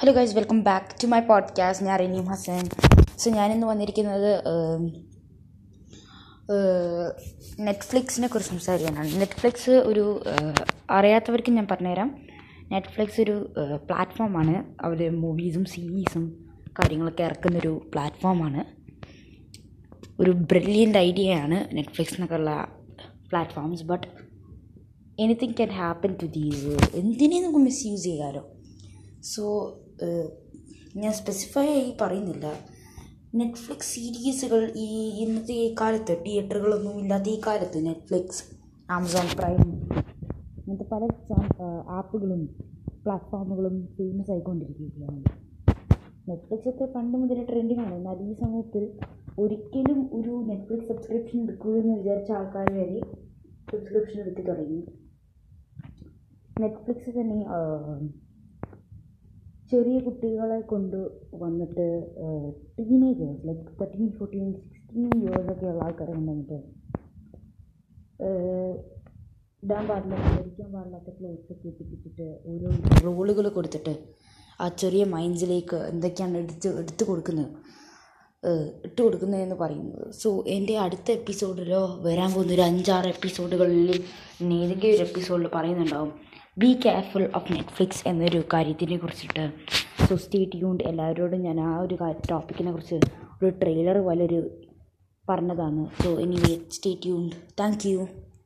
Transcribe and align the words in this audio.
Hello 0.00 0.12
guys 0.12 0.36
welcome 0.36 0.62
back 0.62 1.02
to 1.02 1.06
my 1.06 1.20
podcast 1.20 1.86
ഞാൻ 1.86 1.98
Raneem 2.00 2.24
Hasan. 2.24 2.64
So 3.18 3.30
ഞാനിന്ന് 3.30 3.66
വന്നിരിക്കുന്നത് 3.66 4.42
നെറ്റ്ഫ്ലിക്സിനെ 7.60 8.28
കുറിച്ച് 8.28 8.50
സംസാരിക്കാനാണ്. 8.50 9.14
നെറ്റ്ഫ്ലിക്സ് 9.20 9.70
ഒരു 9.70 10.22
അറിയാത്തവർക്ക് 10.90 11.52
ഞാൻ 11.52 11.66
പറഞ്ഞുതരാം. 11.70 12.10
നെറ്റ്ഫ്ലിക്സ് 12.72 13.20
ഒരു 13.20 13.52
പ്ലാറ്റ്ഫോമാണ്. 13.86 14.74
അവർ 14.80 15.20
മൂവീസും 15.20 15.64
സീരീസും 15.64 16.24
കാര്യങ്ങളൊക്കെ 16.78 17.22
ഇറക്കുന്നൊരു 17.22 17.88
പ്ലാറ്റ്ഫോമാണ്. 17.92 18.64
ഒരു 20.20 20.30
ബ്രില്യന്റ് 20.30 20.98
ഐഡിയയാണ് 20.98 21.76
നെറ്റ്ഫ്ലിക്സ് 21.76 22.14
എന്നൊക്കെ 22.14 22.34
ഉള്ള 22.34 22.68
platforms. 23.30 23.84
But 23.84 24.06
anything 25.18 25.54
can 25.54 25.70
happen 25.70 26.16
to 26.22 26.26
these 26.26 26.96
എന്തിനേയും 26.96 27.44
നമുക്ക് 27.44 27.64
മിസ്യൂസ് 27.64 28.04
ചെയ്യാമല്ലോ 28.04 28.44
സോ 29.22 29.44
ഞാൻ 31.02 31.12
സ്പെസിഫൈ 31.12 31.66
ആയി 31.76 31.96
പറയുന്നില്ല. 32.00 32.46
നെറ്റ്ഫ്ലിക്സ് 33.34 33.90
സീരീസുകൾ 33.94 34.72
ഈ 34.76 34.88
ഇന്നത്തെ 35.22 35.52
ഈ 35.52 35.74
കാലത്ത് 35.80 36.14
തിയേറ്ററുകളൊന്നും 36.26 36.98
ഇല്ലാത്ത 36.98 37.28
ഈ 37.28 37.40
കാലത്ത് 37.46 37.78
നെറ്റ്ഫ്ലിക്സ് 37.86 38.42
ആമസോൺ 38.96 39.26
പ്രൈം 39.38 39.62
ഇങ്ങനത്തെ 40.58 40.86
പല 40.92 41.02
ആപ്പുകളും 41.98 42.42
പ്ലാറ്റ്ഫോമുകളും 43.04 43.74
ഫേമസ് 43.96 44.30
ആയിക്കൊണ്ടിരിക്കുകയാണ്. 44.30 45.22
നെറ്റ്ഫ്ലിക്സ് 46.28 46.68
ഒക്കെ 46.68 46.86
പണ്ട് 46.94 47.16
മുതലേ 47.18 47.44
ട്രെൻഡിങ്ങാണ് 47.44 47.94
എന്നാൽ 47.94 48.22
ഈ 48.30 48.32
സമയത്ത് 48.42 48.82
ഒരിക്കലും 49.38 50.00
ഒരു 50.18 50.34
നെറ്റ്ഫ്ലിക്സ് 50.50 50.88
സബ്സ്ക്രിപ്ഷൻ 50.88 51.42
എടുക്കുകയെന്ന് 51.42 51.94
വിചാരിച്ച 51.98 52.32
ആൾക്കാർ 52.32 52.68
വരെ 52.78 53.00
സബ്സ്ക്രിപ്ഷൻ 53.72 54.20
എടുത്ത് 54.20 54.42
തുടങ്ങി. 54.48 54.80
നെറ്റ്ഫ്ലിക്സ് 56.60 57.10
തന്നെ 57.18 57.38
ചെറിയ 59.70 59.96
കുട്ടികളെ 60.06 60.58
കൊണ്ട് 60.72 60.98
വന്നിട്ട് 61.42 61.86
teenagers 62.88 63.42
like 63.48 63.64
thirteen 63.78 64.10
fourteen 64.18 64.46
sixteen 64.58 65.08
ഇയേഴ്സൊക്കെ 65.20 65.66
ഉള്ള 65.72 65.84
ആൾക്കാരെ 65.86 66.12
കൊണ്ട് 66.16 66.30
വന്നിട്ട് 66.32 66.58
ഇടാൻ 69.66 69.84
പാടില്ല 69.88 70.16
ധരിക്കാൻ 70.26 70.68
പാടില്ലാത്ത 70.74 71.10
ക്ലോത്ത്സ് 71.16 71.52
ഒക്കെ 71.54 71.66
ഇട്ടിപ്പിച്ചിട്ട് 71.70 72.26
ഓരോ 72.50 72.68
റോളുകൾ 73.06 73.46
കൊടുത്തിട്ട് 73.56 73.94
ആ 74.62 74.66
ചെറിയ 74.82 75.02
മൈൻഡ്സിലേക്ക് 75.14 75.78
എന്തൊക്കെയാണ് 75.92 76.36
എടുത്ത് 76.42 76.68
എടുത്തു 76.82 77.04
കൊടുക്കുന്നത് 77.08 77.50
ഇട്ട് 78.88 78.98
കൊടുക്കുന്നതെന്ന് 79.02 79.56
പറയുന്നത്. 79.62 80.04
സോ 80.20 80.28
എന്റെ 80.54 80.74
അടുത്ത 80.84 81.08
എപ്പിസോഡിലോ 81.18 81.80
വരാൻ 82.06 82.28
പോകുന്ന 82.34 82.52
ഒരു 82.56 82.64
അഞ്ചാറ് 82.70 83.08
എപ്പിസോഡുകളിൽ 83.14 83.90
ഏതെങ്കിലും 84.60 84.94
ഒരു 84.96 85.04
എപ്പിസോഡിൽ 85.08 85.48
പറയുന്നുണ്ടാവും. 85.56 86.12
ബി 86.58 86.78
കെയർഫുൾ 86.84 87.30
ഓഫ് 87.34 87.52
നെറ്റ്ഫ്ലിക്സ് 87.52 88.08
എന്നൊരു 88.08 88.38
കാര്യത്തിനെ 88.52 88.96
കുറിച്ചിട്ട് 88.96 89.42
സോ 90.06 90.16
എല്ലാവരോടും 90.82 91.40
ഞാൻ 91.40 91.60
ആ 91.60 91.80
ഒരു 91.80 91.94
ടോപ്പിക്കിനെ 92.30 92.70
കുറിച്ച് 92.70 92.98
ഒരു 93.42 93.50
ട്രെയിലർ 93.62 93.98
പോലെ 93.98 94.24
ഒരു 94.24 94.40
പറഞ്ഞതാണ്. 95.28 96.02
So 96.02 96.10
anyway 96.20 96.54
stay 96.70 96.92
tuned 97.04 97.32
thank 97.60 97.86
you 97.88 98.08